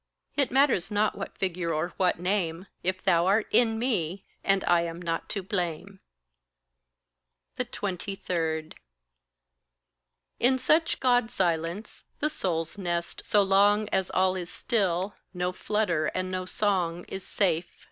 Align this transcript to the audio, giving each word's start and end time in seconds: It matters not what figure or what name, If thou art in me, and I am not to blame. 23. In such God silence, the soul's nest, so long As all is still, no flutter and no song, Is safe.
It 0.35 0.49
matters 0.49 0.89
not 0.89 1.15
what 1.15 1.37
figure 1.37 1.71
or 1.71 1.89
what 1.97 2.19
name, 2.19 2.65
If 2.81 3.03
thou 3.03 3.27
art 3.27 3.45
in 3.51 3.77
me, 3.77 4.25
and 4.43 4.63
I 4.65 4.81
am 4.81 4.99
not 4.99 5.29
to 5.29 5.43
blame. 5.43 5.99
23. 7.59 8.71
In 10.39 10.57
such 10.57 10.99
God 10.99 11.29
silence, 11.29 12.05
the 12.19 12.31
soul's 12.31 12.79
nest, 12.79 13.21
so 13.25 13.43
long 13.43 13.87
As 13.89 14.09
all 14.09 14.35
is 14.35 14.49
still, 14.49 15.13
no 15.35 15.51
flutter 15.51 16.07
and 16.15 16.31
no 16.31 16.47
song, 16.47 17.03
Is 17.07 17.23
safe. 17.23 17.67